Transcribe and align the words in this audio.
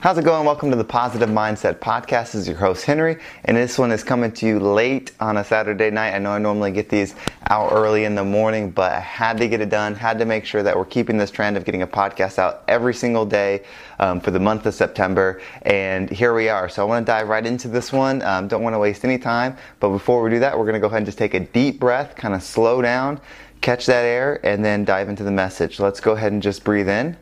How's 0.00 0.16
it 0.16 0.24
going? 0.24 0.46
Welcome 0.46 0.70
to 0.70 0.76
the 0.76 0.84
Positive 0.84 1.28
Mindset 1.28 1.80
Podcast. 1.80 2.26
This 2.26 2.36
is 2.36 2.46
your 2.46 2.56
host, 2.56 2.84
Henry, 2.84 3.18
and 3.46 3.56
this 3.56 3.76
one 3.76 3.90
is 3.90 4.04
coming 4.04 4.30
to 4.30 4.46
you 4.46 4.60
late 4.60 5.10
on 5.18 5.38
a 5.38 5.42
Saturday 5.42 5.90
night. 5.90 6.14
I 6.14 6.18
know 6.18 6.30
I 6.30 6.38
normally 6.38 6.70
get 6.70 6.88
these 6.88 7.16
out 7.50 7.72
early 7.72 8.04
in 8.04 8.14
the 8.14 8.22
morning, 8.22 8.70
but 8.70 8.92
I 8.92 9.00
had 9.00 9.38
to 9.38 9.48
get 9.48 9.60
it 9.60 9.70
done, 9.70 9.96
had 9.96 10.20
to 10.20 10.24
make 10.24 10.44
sure 10.44 10.62
that 10.62 10.76
we're 10.76 10.84
keeping 10.84 11.18
this 11.18 11.32
trend 11.32 11.56
of 11.56 11.64
getting 11.64 11.82
a 11.82 11.86
podcast 11.88 12.38
out 12.38 12.62
every 12.68 12.94
single 12.94 13.26
day 13.26 13.64
um, 13.98 14.20
for 14.20 14.30
the 14.30 14.38
month 14.38 14.66
of 14.66 14.74
September, 14.74 15.42
and 15.62 16.08
here 16.08 16.32
we 16.32 16.48
are. 16.48 16.68
So 16.68 16.80
I 16.82 16.84
want 16.84 17.04
to 17.04 17.10
dive 17.10 17.28
right 17.28 17.44
into 17.44 17.66
this 17.66 17.92
one. 17.92 18.22
Um, 18.22 18.46
don't 18.46 18.62
want 18.62 18.74
to 18.74 18.78
waste 18.78 19.04
any 19.04 19.18
time, 19.18 19.56
but 19.80 19.88
before 19.88 20.22
we 20.22 20.30
do 20.30 20.38
that, 20.38 20.56
we're 20.56 20.64
going 20.64 20.74
to 20.74 20.80
go 20.80 20.86
ahead 20.86 20.98
and 20.98 21.06
just 21.06 21.18
take 21.18 21.34
a 21.34 21.40
deep 21.40 21.80
breath, 21.80 22.14
kind 22.14 22.34
of 22.34 22.44
slow 22.44 22.80
down, 22.80 23.20
catch 23.62 23.86
that 23.86 24.04
air, 24.04 24.38
and 24.46 24.64
then 24.64 24.84
dive 24.84 25.08
into 25.08 25.24
the 25.24 25.32
message. 25.32 25.80
Let's 25.80 25.98
go 25.98 26.12
ahead 26.12 26.30
and 26.30 26.40
just 26.40 26.62
breathe 26.62 26.88
in. 26.88 27.16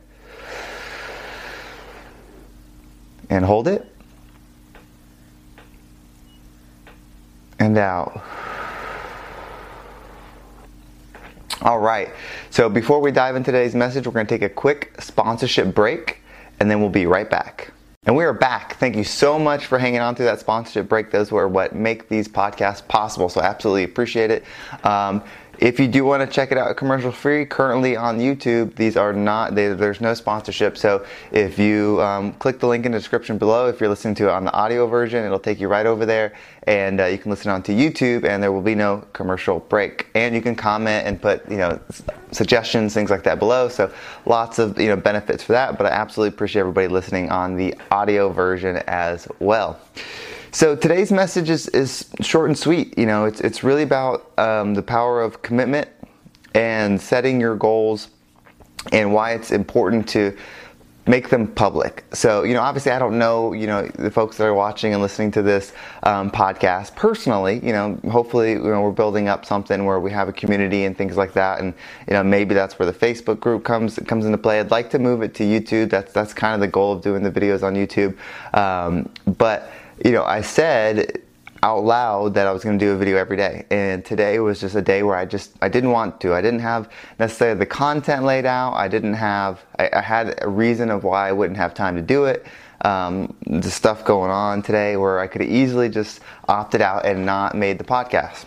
And 3.31 3.45
hold 3.45 3.69
it. 3.69 3.93
And 7.59 7.79
out. 7.79 8.23
All 11.63 11.79
right. 11.79 12.11
So 12.51 12.69
before 12.69 13.01
we 13.01 13.11
dive 13.11 13.35
into 13.35 13.51
today's 13.51 13.75
message, 13.75 14.07
we're 14.07 14.13
going 14.13 14.27
to 14.27 14.35
take 14.35 14.43
a 14.43 14.49
quick 14.49 14.95
sponsorship 15.01 15.75
break 15.75 16.21
and 16.61 16.71
then 16.71 16.81
we'll 16.81 16.91
be 16.91 17.07
right 17.07 17.29
back. 17.29 17.73
And 18.05 18.15
we 18.15 18.25
are 18.25 18.33
back. 18.33 18.77
Thank 18.77 18.95
you 18.95 19.03
so 19.03 19.37
much 19.37 19.67
for 19.67 19.79
hanging 19.79 19.99
on 19.99 20.15
through 20.15 20.27
that 20.27 20.39
sponsorship 20.39 20.89
break. 20.89 21.11
Those 21.11 21.33
were 21.33 21.49
what 21.49 21.75
make 21.75 22.09
these 22.09 22.29
podcasts 22.29 22.87
possible. 22.87 23.29
So 23.29 23.41
absolutely 23.41 23.83
appreciate 23.83 24.31
it. 24.31 24.45
Um, 24.85 25.25
if 25.59 25.81
you 25.81 25.89
do 25.89 26.05
want 26.05 26.29
to 26.29 26.33
check 26.33 26.53
it 26.53 26.59
out 26.59 26.77
commercial 26.77 27.11
free, 27.11 27.47
currently 27.47 27.97
on 27.97 28.19
YouTube, 28.19 28.75
these 28.75 28.97
are 28.97 29.13
not, 29.13 29.55
they, 29.55 29.69
there's 29.69 30.01
no 30.01 30.15
sponsorship. 30.15 30.77
So 30.77 31.07
if 31.33 31.59
you 31.59 32.01
um, 32.03 32.33
click 32.35 32.61
the 32.61 32.67
link 32.67 32.85
in 32.87 32.93
the 32.93 32.99
description 32.99 33.39
below, 33.39 33.69
if 33.69 33.81
you're 33.81 33.89
listening 33.89 34.15
to 34.17 34.25
it 34.25 34.31
on 34.31 34.45
the 34.45 34.53
audio 34.53 34.87
version, 34.87 35.25
it'll 35.25 35.39
take 35.39 35.61
you 35.61 35.69
right 35.69 35.87
over 35.87 36.05
there 36.05 36.35
and 36.65 37.01
uh, 37.01 37.05
you 37.05 37.17
can 37.19 37.31
listen 37.31 37.51
on 37.51 37.63
to 37.63 37.73
YouTube 37.73 38.25
and 38.25 38.43
there 38.43 38.53
will 38.53 38.63
be 38.63 38.75
no 38.75 39.05
commercial 39.13 39.61
break. 39.61 40.09
And 40.15 40.35
you 40.35 40.43
can 40.43 40.55
comment 40.55 41.07
and 41.07 41.21
put, 41.21 41.49
you 41.51 41.59
know, 41.59 41.81
suggestions, 42.33 42.93
things 42.93 43.11
like 43.11 43.23
that 43.23 43.39
below. 43.39 43.69
So 43.69 43.93
lots 44.27 44.59
of, 44.59 44.79
you 44.79 44.89
know, 44.89 44.97
benefits 44.97 45.43
for 45.43 45.53
that, 45.53 45.79
but 45.79 45.87
I 45.87 45.91
absolutely 45.91 46.35
appreciate 46.35 46.61
everybody 46.61 46.89
listening 46.89 47.31
on 47.31 47.57
the 47.57 47.75
audio 47.91 48.31
version 48.31 48.77
as 48.87 49.29
well. 49.39 49.81
So 50.53 50.75
today's 50.75 51.13
message 51.13 51.51
is, 51.51 51.69
is 51.69 52.09
short 52.21 52.49
and 52.49 52.59
sweet. 52.59 52.97
You 52.97 53.07
know, 53.07 53.25
it's, 53.25 53.41
it's 53.41 53.63
really 53.63 53.83
about 53.83 54.31
um, 54.39 54.75
the 54.75 54.83
power 54.83 55.21
of 55.21 55.43
commitment 55.43 55.89
and 56.55 57.01
setting 57.01 57.41
your 57.41 57.57
goals 57.57 58.09
and 58.93 59.13
why 59.13 59.33
it's 59.33 59.51
important 59.51 60.09
to 60.11 60.37
make 61.09 61.29
them 61.29 61.47
public. 61.47 62.05
So, 62.13 62.43
you 62.43 62.55
know, 62.55 62.63
obviously 62.63 62.91
I 62.91 62.99
don't 62.99 63.19
know, 63.19 63.53
you 63.53 63.67
know, 63.67 63.87
the 63.87 64.11
folks 64.11 64.39
that 64.39 64.45
are 64.45 64.55
watching 64.55 64.93
and 64.93 65.01
listening 65.01 65.31
to 65.33 65.43
this 65.43 65.73
um, 66.03 66.31
podcast 66.31 66.97
personally, 66.97 67.61
you 67.65 67.73
know, 67.73 68.01
hopefully, 68.11 68.53
you 68.53 68.59
know, 68.59 68.83
we're 68.83 68.91
building 68.91 69.29
up 69.29 69.45
something 69.45 69.85
where 69.85 70.01
we 70.01 70.11
have 70.11 70.29
a 70.29 70.33
community 70.33 70.85
and 70.85 70.97
things 70.99 71.17
like 71.17 71.33
that. 71.35 71.61
And, 71.61 71.75
you 72.09 72.15
know, 72.15 72.25
maybe 72.25 72.55
that's 72.55 72.79
where 72.79 72.91
the 72.91 72.99
Facebook 72.99 73.39
group 73.39 73.63
comes, 73.63 73.99
comes 74.07 74.25
into 74.25 74.39
play. 74.39 74.59
I'd 74.59 74.71
like 74.71 74.91
to 74.91 74.99
move 74.99 75.23
it 75.23 75.35
to 75.35 75.45
YouTube. 75.45 75.91
That's, 75.91 76.13
that's 76.13 76.33
kind 76.33 76.55
of 76.55 76.61
the 76.61 76.69
goal 76.69 76.93
of 76.93 77.03
doing 77.03 77.23
the 77.23 77.31
videos 77.31 77.63
on 77.63 77.75
YouTube. 77.75 78.17
Um, 78.57 79.09
but, 79.37 79.71
you 80.05 80.13
know, 80.13 80.25
I 80.25 80.41
said 80.41 81.23
out 81.63 81.85
loud 81.85 82.35
that 82.35 82.47
I 82.47 82.53
was 82.53 82.63
going 82.63 82.79
to 82.79 82.85
do 82.85 82.93
a 82.93 82.97
video 82.97 83.17
every 83.17 83.37
day. 83.37 83.65
And 83.71 84.05
today 84.05 84.39
was 84.39 84.61
just 84.61 84.75
a 84.75 84.83
day 84.83 85.03
where 85.03 85.17
I 85.17 85.25
just, 85.25 85.53
I 85.63 85.69
didn't 85.69 85.91
want 85.91 86.21
to. 86.21 86.35
I 86.35 86.41
didn't 86.41 86.61
have 86.61 86.91
necessarily 87.19 87.59
the 87.59 87.67
content 87.67 88.25
laid 88.25 88.47
out. 88.47 88.75
I 88.75 88.89
didn't 88.89 89.15
have, 89.15 89.65
I, 89.79 89.91
I 89.93 90.01
had 90.01 90.39
a 90.43 90.49
reason 90.49 90.91
of 90.91 91.05
why 91.05 91.29
I 91.29 91.33
wouldn't 91.33 91.57
have 91.57 91.75
time 91.75 91.97
to 91.97 92.03
do 92.03 92.25
it. 92.25 92.47
Um, 92.83 93.35
the 93.47 93.71
stuff 93.71 94.05
going 94.05 94.31
on 94.31 94.63
today 94.63 94.97
where 94.97 95.19
I 95.19 95.27
could 95.27 95.43
easily 95.43 95.89
just 95.89 96.21
opted 96.47 96.83
out 96.83 97.07
and 97.07 97.25
not 97.25 97.57
made 97.57 97.79
the 97.79 97.85
podcast. 97.85 98.45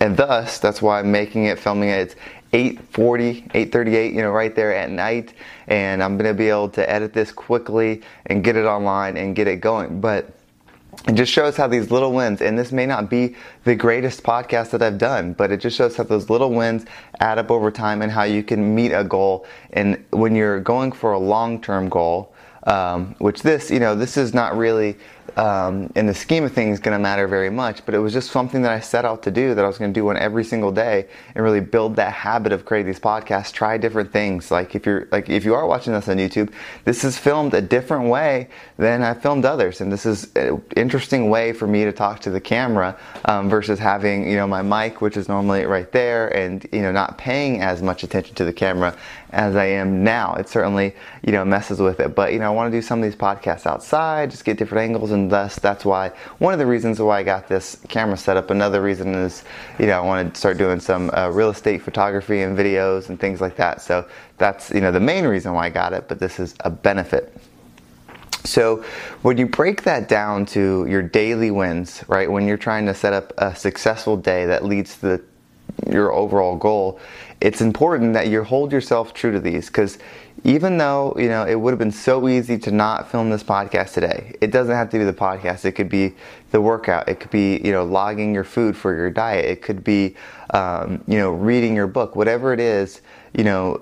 And 0.00 0.16
thus, 0.16 0.58
that's 0.58 0.80
why 0.80 1.00
I'm 1.00 1.10
making 1.10 1.46
it, 1.46 1.58
filming 1.58 1.88
it. 1.88 1.98
It's 1.98 2.16
8:40, 2.52 3.50
8:38, 3.52 4.14
you 4.14 4.22
know, 4.22 4.30
right 4.30 4.54
there 4.54 4.74
at 4.74 4.90
night, 4.90 5.34
and 5.66 6.02
I'm 6.02 6.16
gonna 6.16 6.32
be 6.32 6.48
able 6.48 6.68
to 6.70 6.88
edit 6.88 7.12
this 7.12 7.32
quickly 7.32 8.02
and 8.26 8.44
get 8.44 8.56
it 8.56 8.64
online 8.64 9.16
and 9.16 9.34
get 9.34 9.48
it 9.48 9.60
going. 9.60 10.00
But 10.00 10.30
it 11.06 11.14
just 11.14 11.32
shows 11.32 11.56
how 11.56 11.68
these 11.68 11.90
little 11.90 12.12
wins, 12.12 12.42
and 12.42 12.58
this 12.58 12.72
may 12.72 12.84
not 12.84 13.08
be 13.08 13.36
the 13.64 13.76
greatest 13.76 14.24
podcast 14.24 14.70
that 14.70 14.82
I've 14.82 14.98
done, 14.98 15.34
but 15.34 15.52
it 15.52 15.58
just 15.58 15.76
shows 15.76 15.96
how 15.96 16.02
those 16.02 16.28
little 16.28 16.50
wins 16.50 16.84
add 17.20 17.38
up 17.38 17.50
over 17.50 17.70
time 17.70 18.02
and 18.02 18.10
how 18.10 18.24
you 18.24 18.42
can 18.42 18.74
meet 18.74 18.90
a 18.90 19.04
goal. 19.04 19.46
And 19.72 20.04
when 20.10 20.34
you're 20.34 20.60
going 20.60 20.90
for 20.90 21.12
a 21.12 21.18
long 21.18 21.60
term 21.62 21.88
goal, 21.88 22.32
um, 22.64 23.14
which 23.18 23.42
this, 23.42 23.70
you 23.70 23.78
know, 23.78 23.94
this 23.94 24.16
is 24.16 24.34
not 24.34 24.56
really 24.56 24.96
um, 25.36 25.92
in 25.94 26.06
the 26.06 26.14
scheme 26.14 26.44
of 26.44 26.52
things 26.52 26.80
going 26.80 26.96
to 26.96 26.98
matter 26.98 27.28
very 27.28 27.50
much, 27.50 27.84
but 27.84 27.94
it 27.94 27.98
was 27.98 28.14
just 28.14 28.30
something 28.30 28.62
that 28.62 28.72
I 28.72 28.80
set 28.80 29.04
out 29.04 29.22
to 29.24 29.30
do 29.30 29.54
that 29.54 29.64
I 29.64 29.68
was 29.68 29.76
going 29.76 29.92
to 29.92 29.98
do 30.00 30.04
one 30.04 30.16
every 30.16 30.44
single 30.44 30.72
day 30.72 31.06
and 31.34 31.44
really 31.44 31.60
build 31.60 31.96
that 31.96 32.12
habit 32.12 32.52
of 32.52 32.64
creating 32.64 32.90
these 32.90 33.00
podcasts. 33.00 33.52
Try 33.52 33.76
different 33.76 34.12
things. 34.12 34.50
Like 34.50 34.74
if 34.74 34.86
you're 34.86 35.08
like 35.12 35.28
if 35.28 35.44
you 35.44 35.54
are 35.54 35.66
watching 35.66 35.92
this 35.92 36.08
on 36.08 36.16
YouTube, 36.16 36.52
this 36.84 37.04
is 37.04 37.18
filmed 37.18 37.52
a 37.52 37.60
different 37.60 38.08
way 38.08 38.48
than 38.78 39.02
I 39.02 39.12
filmed 39.12 39.44
others, 39.44 39.80
and 39.82 39.92
this 39.92 40.06
is 40.06 40.34
an 40.36 40.62
interesting 40.74 41.28
way 41.28 41.52
for 41.52 41.66
me 41.66 41.84
to 41.84 41.92
talk 41.92 42.20
to 42.20 42.30
the 42.30 42.40
camera 42.40 42.98
um, 43.26 43.50
versus 43.50 43.78
having 43.78 44.28
you 44.28 44.36
know 44.36 44.46
my 44.46 44.62
mic, 44.62 45.02
which 45.02 45.18
is 45.18 45.28
normally 45.28 45.66
right 45.66 45.92
there, 45.92 46.34
and 46.34 46.66
you 46.72 46.80
know 46.80 46.92
not 46.92 47.18
paying 47.18 47.60
as 47.60 47.82
much 47.82 48.02
attention 48.02 48.34
to 48.36 48.44
the 48.44 48.52
camera 48.52 48.96
as 49.30 49.54
I 49.54 49.66
am 49.66 50.02
now. 50.02 50.34
It 50.34 50.48
certainly 50.48 50.94
you 51.22 51.32
know 51.32 51.44
messes 51.44 51.78
with 51.78 52.00
it, 52.00 52.14
but 52.14 52.32
you 52.32 52.38
know 52.38 52.46
I 52.46 52.54
want 52.54 52.72
to 52.72 52.76
do 52.76 52.80
some 52.80 53.00
of 53.00 53.04
these 53.04 53.16
podcasts 53.16 53.66
outside, 53.66 54.30
just 54.30 54.46
get 54.46 54.56
different 54.56 54.82
angles 54.82 55.10
and 55.10 55.25
thus 55.30 55.58
that's 55.58 55.84
why 55.84 56.08
one 56.38 56.52
of 56.52 56.58
the 56.58 56.66
reasons 56.66 57.00
why 57.00 57.20
I 57.20 57.22
got 57.22 57.48
this 57.48 57.76
camera 57.88 58.16
set 58.16 58.36
up. 58.36 58.50
Another 58.50 58.82
reason 58.82 59.14
is, 59.14 59.44
you 59.78 59.86
know, 59.86 60.00
I 60.00 60.04
want 60.04 60.34
to 60.34 60.38
start 60.38 60.58
doing 60.58 60.80
some 60.80 61.10
uh, 61.14 61.30
real 61.30 61.50
estate 61.50 61.82
photography 61.82 62.42
and 62.42 62.56
videos 62.56 63.08
and 63.08 63.18
things 63.18 63.40
like 63.40 63.56
that. 63.56 63.80
So 63.80 64.08
that's 64.38 64.70
you 64.70 64.80
know 64.80 64.92
the 64.92 65.00
main 65.00 65.26
reason 65.26 65.52
why 65.52 65.66
I 65.66 65.70
got 65.70 65.92
it. 65.92 66.08
But 66.08 66.18
this 66.18 66.38
is 66.38 66.54
a 66.60 66.70
benefit. 66.70 67.34
So 68.46 68.84
when 69.22 69.38
you 69.38 69.46
break 69.46 69.82
that 69.82 70.08
down 70.08 70.46
to 70.46 70.86
your 70.86 71.02
daily 71.02 71.50
wins, 71.50 72.04
right? 72.06 72.30
When 72.30 72.46
you're 72.46 72.56
trying 72.56 72.86
to 72.86 72.94
set 72.94 73.12
up 73.12 73.32
a 73.38 73.54
successful 73.54 74.16
day 74.16 74.46
that 74.46 74.64
leads 74.64 74.96
to 74.98 75.00
the, 75.00 75.24
your 75.90 76.12
overall 76.12 76.56
goal, 76.56 76.98
it's 77.40 77.60
important 77.60 78.14
that 78.14 78.28
you 78.28 78.42
hold 78.42 78.72
yourself 78.72 79.12
true 79.12 79.32
to 79.32 79.40
these 79.40 79.66
because 79.66 79.98
even 80.44 80.78
though 80.78 81.14
you 81.18 81.28
know 81.28 81.44
it 81.44 81.54
would 81.54 81.70
have 81.70 81.78
been 81.78 81.90
so 81.90 82.28
easy 82.28 82.58
to 82.58 82.70
not 82.70 83.10
film 83.10 83.30
this 83.30 83.42
podcast 83.42 83.92
today 83.92 84.34
it 84.40 84.50
doesn't 84.50 84.74
have 84.74 84.88
to 84.88 84.98
be 84.98 85.04
the 85.04 85.12
podcast 85.12 85.64
it 85.64 85.72
could 85.72 85.88
be 85.88 86.14
the 86.50 86.60
workout 86.60 87.08
it 87.08 87.20
could 87.20 87.30
be 87.30 87.58
you 87.64 87.72
know 87.72 87.84
logging 87.84 88.32
your 88.32 88.44
food 88.44 88.76
for 88.76 88.94
your 88.94 89.10
diet 89.10 89.44
it 89.44 89.62
could 89.62 89.82
be 89.82 90.14
um, 90.50 91.02
you 91.06 91.18
know 91.18 91.30
reading 91.30 91.74
your 91.74 91.86
book 91.86 92.16
whatever 92.16 92.52
it 92.52 92.60
is 92.60 93.00
you 93.34 93.44
know 93.44 93.80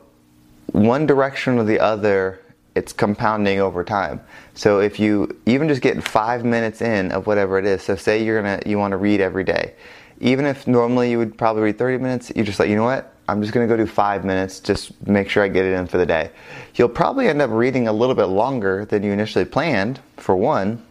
one 0.73 1.07
direction 1.07 1.59
or 1.59 1.65
the 1.65 1.79
other 1.79 2.41
it's 2.75 2.93
compounding 2.93 3.61
over 3.61 3.85
time 3.85 4.21
so 4.55 4.81
if 4.81 4.99
you 4.99 5.41
even 5.47 5.69
just 5.69 5.83
get 5.83 6.03
five 6.03 6.45
minutes 6.45 6.81
in 6.83 7.13
of 7.13 7.27
whatever 7.27 7.59
it 7.59 7.65
is 7.65 7.83
so 7.83 7.97
say 7.97 8.23
you're 8.23 8.41
gonna 8.41 8.61
you 8.67 8.79
want 8.79 8.93
to 8.93 8.97
read 8.97 9.21
every 9.21 9.45
day 9.45 9.75
even 10.21 10.45
if 10.45 10.67
normally 10.67 11.11
you 11.11 11.19
would 11.19 11.37
probably 11.37 11.63
read 11.63 11.79
30 11.79 11.99
minutes 11.99 12.33
you 12.35 12.43
just 12.43 12.59
like 12.59 12.69
you 12.69 12.77
know 12.77 12.85
what 12.85 13.15
I'm 13.27 13.41
just 13.41 13.55
to 13.55 13.67
go 13.67 13.77
do 13.77 13.87
five 13.87 14.25
minutes, 14.25 14.61
just 14.61 14.93
make 15.07 15.31
sure 15.31 15.43
I 15.43 15.49
get 15.49 15.65
it 15.65 15.73
in 15.73 15.87
for 15.87 15.97
the 15.97 16.05
day. 16.05 16.31
You'll 16.75 16.91
probably 16.91 17.29
end 17.29 17.41
up 17.41 17.51
reading 17.51 17.89
a 17.89 17.93
little 17.93 18.15
bit 18.15 18.27
longer 18.27 18.85
than 18.85 19.03
you 19.03 19.13
initially 19.13 19.47
planned, 19.47 20.01
for 20.19 20.37
one. 20.37 20.85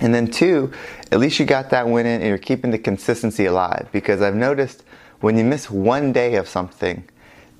And 0.00 0.14
then, 0.14 0.30
two, 0.30 0.72
at 1.10 1.20
least 1.20 1.38
you 1.38 1.44
got 1.44 1.68
that 1.70 1.86
win 1.86 2.06
in 2.06 2.22
and 2.22 2.28
you're 2.28 2.38
keeping 2.38 2.70
the 2.70 2.78
consistency 2.78 3.44
alive. 3.44 3.88
Because 3.92 4.22
I've 4.22 4.34
noticed 4.34 4.82
when 5.20 5.36
you 5.36 5.44
miss 5.44 5.70
one 5.70 6.12
day 6.12 6.36
of 6.36 6.48
something, 6.48 7.04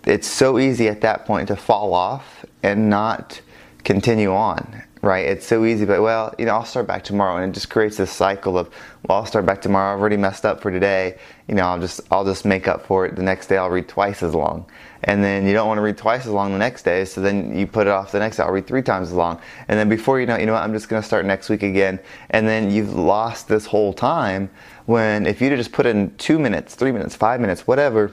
it's 0.06 0.26
so 0.26 0.58
easy 0.58 0.88
at 0.88 1.00
that 1.02 1.26
point 1.26 1.48
to 1.48 1.56
fall 1.56 1.94
off 1.94 2.44
and 2.62 2.90
not 2.90 3.40
continue 3.84 4.32
on 4.32 4.82
right? 5.02 5.26
It's 5.26 5.44
so 5.44 5.64
easy, 5.64 5.84
but 5.84 6.00
well, 6.00 6.32
you 6.38 6.46
know, 6.46 6.52
I'll 6.52 6.64
start 6.64 6.86
back 6.86 7.02
tomorrow, 7.02 7.36
and 7.36 7.50
it 7.50 7.54
just 7.54 7.68
creates 7.68 7.96
this 7.96 8.12
cycle 8.12 8.56
of, 8.56 8.70
well, 9.08 9.18
I'll 9.18 9.26
start 9.26 9.44
back 9.44 9.60
tomorrow. 9.60 9.92
I've 9.92 10.00
already 10.00 10.16
messed 10.16 10.46
up 10.46 10.60
for 10.60 10.70
today. 10.70 11.18
You 11.48 11.56
know, 11.56 11.64
I'll 11.64 11.80
just 11.80 12.00
I'll 12.12 12.24
just 12.24 12.44
make 12.44 12.68
up 12.68 12.86
for 12.86 13.04
it. 13.04 13.16
The 13.16 13.22
next 13.22 13.48
day, 13.48 13.56
I'll 13.56 13.68
read 13.68 13.88
twice 13.88 14.22
as 14.22 14.32
long, 14.32 14.64
and 15.02 15.22
then 15.22 15.44
you 15.44 15.52
don't 15.54 15.66
want 15.66 15.78
to 15.78 15.82
read 15.82 15.98
twice 15.98 16.24
as 16.24 16.28
long 16.28 16.52
the 16.52 16.58
next 16.58 16.84
day, 16.84 17.04
so 17.04 17.20
then 17.20 17.56
you 17.58 17.66
put 17.66 17.88
it 17.88 17.90
off 17.90 18.12
the 18.12 18.20
next 18.20 18.36
day. 18.36 18.44
I'll 18.44 18.52
read 18.52 18.68
three 18.68 18.82
times 18.82 19.08
as 19.08 19.14
long, 19.14 19.40
and 19.66 19.78
then 19.78 19.88
before 19.88 20.20
you 20.20 20.26
know, 20.26 20.36
you 20.36 20.46
know 20.46 20.52
what, 20.52 20.62
I'm 20.62 20.72
just 20.72 20.88
going 20.88 21.02
to 21.02 21.06
start 21.06 21.26
next 21.26 21.48
week 21.48 21.64
again, 21.64 21.98
and 22.30 22.46
then 22.46 22.70
you've 22.70 22.94
lost 22.94 23.48
this 23.48 23.66
whole 23.66 23.92
time. 23.92 24.50
When 24.86 25.26
if 25.26 25.40
you'd 25.40 25.56
just 25.56 25.72
put 25.72 25.86
in 25.86 26.14
two 26.16 26.38
minutes, 26.38 26.76
three 26.76 26.92
minutes, 26.92 27.16
five 27.16 27.40
minutes, 27.40 27.66
whatever, 27.66 28.12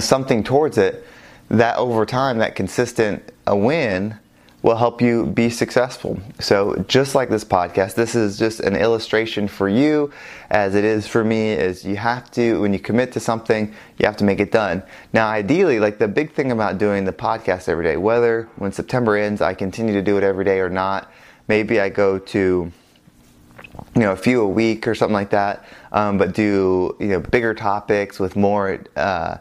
something 0.00 0.44
towards 0.44 0.78
it, 0.78 1.06
that 1.48 1.76
over 1.76 2.04
time, 2.04 2.38
that 2.38 2.54
consistent 2.54 3.32
a 3.46 3.56
win 3.56 4.18
will 4.62 4.76
help 4.76 5.00
you 5.00 5.24
be 5.26 5.48
successful. 5.48 6.18
So 6.40 6.84
just 6.88 7.14
like 7.14 7.30
this 7.30 7.44
podcast, 7.44 7.94
this 7.94 8.14
is 8.16 8.36
just 8.38 8.58
an 8.60 8.74
illustration 8.74 9.46
for 9.46 9.68
you 9.68 10.12
as 10.50 10.74
it 10.74 10.84
is 10.84 11.06
for 11.06 11.22
me 11.22 11.52
is 11.52 11.84
you 11.84 11.96
have 11.96 12.30
to 12.32 12.60
when 12.60 12.72
you 12.72 12.80
commit 12.80 13.12
to 13.12 13.20
something, 13.20 13.72
you 13.98 14.06
have 14.06 14.16
to 14.16 14.24
make 14.24 14.40
it 14.40 14.50
done. 14.50 14.82
Now 15.12 15.28
ideally, 15.28 15.78
like 15.78 15.98
the 15.98 16.08
big 16.08 16.32
thing 16.32 16.50
about 16.50 16.78
doing 16.78 17.04
the 17.04 17.12
podcast 17.12 17.68
every 17.68 17.84
day, 17.84 17.96
whether 17.96 18.48
when 18.56 18.72
September 18.72 19.16
ends 19.16 19.40
I 19.40 19.54
continue 19.54 19.94
to 19.94 20.02
do 20.02 20.18
it 20.18 20.24
every 20.24 20.44
day 20.44 20.58
or 20.58 20.68
not, 20.68 21.10
maybe 21.46 21.80
I 21.80 21.88
go 21.88 22.18
to 22.18 22.72
you 23.94 24.02
know 24.02 24.10
a 24.10 24.16
few 24.16 24.42
a 24.42 24.48
week 24.48 24.88
or 24.88 24.94
something 24.96 25.14
like 25.14 25.30
that, 25.30 25.64
um, 25.92 26.18
but 26.18 26.34
do 26.34 26.96
you 26.98 27.06
know 27.06 27.20
bigger 27.20 27.54
topics 27.54 28.18
with 28.18 28.34
more 28.34 28.80
uh, 28.96 29.36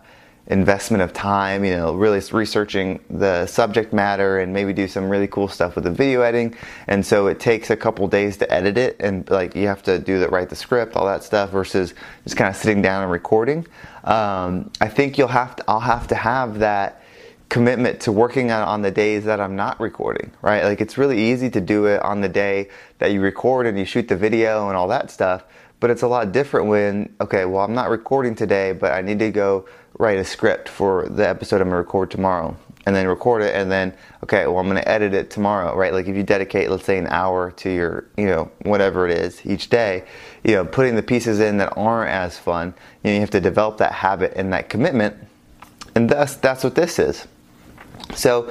investment 0.47 1.03
of 1.03 1.13
time. 1.13 1.63
You 1.63 1.75
know, 1.75 1.93
really 1.93 2.21
researching 2.31 2.99
the 3.09 3.45
subject 3.47 3.93
matter 3.93 4.39
and 4.39 4.53
maybe 4.53 4.73
do 4.73 4.87
some 4.87 5.09
really 5.09 5.27
cool 5.27 5.47
stuff 5.47 5.75
with 5.75 5.83
the 5.83 5.91
video 5.91 6.21
editing. 6.21 6.55
And 6.87 7.05
so 7.05 7.27
it 7.27 7.39
takes 7.39 7.69
a 7.69 7.77
couple 7.77 8.07
days 8.07 8.37
to 8.37 8.51
edit 8.51 8.77
it, 8.77 8.97
and 8.99 9.29
like 9.29 9.55
you 9.55 9.67
have 9.67 9.83
to 9.83 9.99
do 9.99 10.19
that, 10.19 10.31
write 10.31 10.49
the 10.49 10.55
script, 10.55 10.95
all 10.95 11.05
that 11.05 11.23
stuff, 11.23 11.51
versus 11.51 11.93
just 12.23 12.37
kind 12.37 12.49
of 12.49 12.55
sitting 12.55 12.81
down 12.81 13.03
and 13.03 13.11
recording. 13.11 13.65
Um, 14.03 14.71
I 14.79 14.87
think 14.87 15.17
you'll 15.17 15.27
have 15.27 15.55
to. 15.57 15.63
I'll 15.67 15.79
have 15.79 16.07
to 16.07 16.15
have 16.15 16.59
that 16.59 17.01
commitment 17.49 18.01
to 18.01 18.11
working 18.11 18.51
on 18.51 18.61
on 18.67 18.81
the 18.81 18.91
days 18.91 19.23
that 19.25 19.39
I'm 19.39 19.55
not 19.55 19.79
recording, 19.79 20.31
right? 20.41 20.63
Like 20.63 20.81
it's 20.81 20.97
really 20.97 21.31
easy 21.31 21.49
to 21.51 21.61
do 21.61 21.85
it 21.85 22.01
on 22.01 22.21
the 22.21 22.29
day 22.29 22.69
that 22.99 23.11
you 23.11 23.21
record 23.21 23.65
and 23.65 23.77
you 23.79 23.85
shoot 23.85 24.07
the 24.07 24.17
video 24.17 24.67
and 24.67 24.75
all 24.75 24.89
that 24.89 25.09
stuff, 25.09 25.45
but 25.79 25.89
it's 25.89 26.01
a 26.01 26.07
lot 26.07 26.31
different 26.31 26.67
when 26.67 27.15
okay, 27.21 27.45
well 27.45 27.63
I'm 27.63 27.73
not 27.73 27.89
recording 27.89 28.35
today, 28.35 28.73
but 28.73 28.91
I 28.91 29.01
need 29.01 29.19
to 29.19 29.31
go 29.31 29.65
write 29.97 30.17
a 30.17 30.23
script 30.23 30.69
for 30.69 31.07
the 31.09 31.27
episode 31.27 31.61
I'm 31.61 31.69
to 31.69 31.75
record 31.75 32.11
tomorrow 32.11 32.55
and 32.85 32.95
then 32.95 33.07
record 33.07 33.41
it 33.41 33.55
and 33.55 33.71
then 33.71 33.93
okay, 34.23 34.47
well 34.47 34.59
I'm 34.59 34.65
going 34.65 34.77
to 34.77 34.87
edit 34.87 35.13
it 35.13 35.29
tomorrow, 35.29 35.75
right? 35.75 35.93
Like 35.93 36.07
if 36.07 36.15
you 36.15 36.23
dedicate 36.23 36.69
let's 36.69 36.85
say 36.85 36.97
an 36.97 37.07
hour 37.07 37.51
to 37.51 37.69
your, 37.69 38.05
you 38.17 38.25
know, 38.25 38.51
whatever 38.63 39.07
it 39.07 39.17
is 39.17 39.45
each 39.45 39.69
day, 39.69 40.05
you 40.43 40.53
know, 40.53 40.65
putting 40.65 40.95
the 40.95 41.03
pieces 41.03 41.39
in 41.39 41.57
that 41.57 41.73
aren't 41.75 42.11
as 42.11 42.37
fun, 42.37 42.73
you, 43.03 43.09
know, 43.09 43.13
you 43.15 43.19
have 43.21 43.29
to 43.31 43.41
develop 43.41 43.77
that 43.79 43.91
habit 43.91 44.33
and 44.35 44.53
that 44.53 44.69
commitment. 44.69 45.15
And 45.95 46.09
thus 46.09 46.35
that's 46.35 46.63
what 46.63 46.75
this 46.75 46.99
is 46.99 47.27
so, 48.15 48.47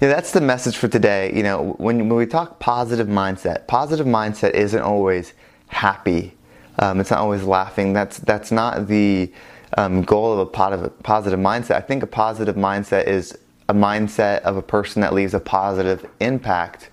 you 0.00 0.06
know, 0.06 0.08
that's 0.08 0.32
the 0.32 0.40
message 0.40 0.76
for 0.76 0.88
today. 0.88 1.32
You 1.34 1.42
know, 1.42 1.74
when, 1.78 2.08
when 2.08 2.16
we 2.16 2.26
talk 2.26 2.58
positive 2.58 3.08
mindset, 3.08 3.66
positive 3.66 4.06
mindset 4.06 4.52
isn't 4.52 4.80
always 4.80 5.32
happy. 5.68 6.34
Um, 6.78 7.00
it's 7.00 7.10
not 7.10 7.20
always 7.20 7.42
laughing. 7.42 7.92
That's 7.92 8.18
that's 8.18 8.52
not 8.52 8.86
the 8.86 9.32
um, 9.76 10.02
goal 10.02 10.32
of 10.32 10.38
a 10.38 10.46
positive, 10.46 11.02
positive 11.02 11.38
mindset. 11.38 11.76
I 11.76 11.80
think 11.80 12.02
a 12.02 12.06
positive 12.06 12.56
mindset 12.56 13.06
is 13.06 13.36
a 13.68 13.74
mindset 13.74 14.40
of 14.40 14.56
a 14.56 14.62
person 14.62 15.02
that 15.02 15.12
leaves 15.12 15.34
a 15.34 15.40
positive 15.40 16.08
impact 16.20 16.90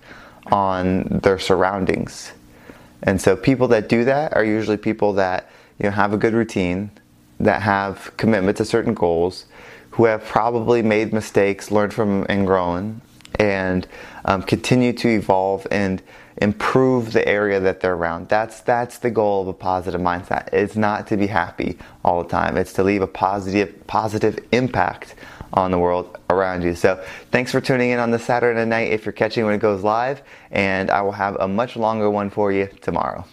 on 0.52 1.20
their 1.22 1.38
surroundings. 1.38 2.32
And 3.02 3.20
so, 3.20 3.36
people 3.36 3.68
that 3.68 3.88
do 3.88 4.04
that 4.04 4.34
are 4.34 4.44
usually 4.44 4.76
people 4.76 5.12
that 5.14 5.50
you 5.78 5.84
know 5.84 5.90
have 5.90 6.12
a 6.12 6.16
good 6.16 6.34
routine, 6.34 6.90
that 7.40 7.62
have 7.62 8.12
commitment 8.16 8.56
to 8.58 8.64
certain 8.64 8.94
goals, 8.94 9.46
who 9.90 10.04
have 10.04 10.24
probably 10.24 10.82
made 10.82 11.12
mistakes, 11.12 11.70
learned 11.70 11.92
from 11.94 12.26
and 12.28 12.46
grown, 12.46 13.00
and 13.38 13.86
um, 14.24 14.42
continue 14.42 14.92
to 14.92 15.08
evolve 15.08 15.66
and 15.70 16.02
improve 16.38 17.12
the 17.12 17.26
area 17.26 17.60
that 17.60 17.80
they're 17.80 17.94
around. 17.94 18.28
That's 18.28 18.60
that's 18.60 18.98
the 18.98 19.10
goal 19.10 19.42
of 19.42 19.48
a 19.48 19.52
positive 19.52 20.00
mindset. 20.00 20.52
It's 20.52 20.76
not 20.76 21.06
to 21.08 21.16
be 21.16 21.26
happy 21.26 21.78
all 22.04 22.22
the 22.22 22.28
time. 22.28 22.56
It's 22.56 22.72
to 22.74 22.84
leave 22.84 23.02
a 23.02 23.06
positive 23.06 23.86
positive 23.86 24.38
impact 24.52 25.14
on 25.52 25.70
the 25.70 25.78
world 25.78 26.18
around 26.28 26.62
you. 26.62 26.74
So 26.74 27.02
thanks 27.30 27.52
for 27.52 27.60
tuning 27.60 27.90
in 27.90 27.98
on 27.98 28.10
this 28.10 28.24
Saturday 28.24 28.64
night 28.64 28.92
if 28.92 29.06
you're 29.06 29.12
catching 29.12 29.44
when 29.44 29.54
it 29.54 29.60
goes 29.60 29.82
live, 29.82 30.22
and 30.50 30.90
I 30.90 31.02
will 31.02 31.12
have 31.12 31.36
a 31.36 31.48
much 31.48 31.76
longer 31.76 32.10
one 32.10 32.30
for 32.30 32.52
you 32.52 32.68
tomorrow. 32.82 33.24